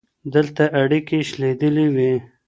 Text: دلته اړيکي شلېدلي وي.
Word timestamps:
دلته 0.33 0.63
اړيکي 0.81 1.19
شلېدلي 1.29 1.87
وي. 1.95 2.13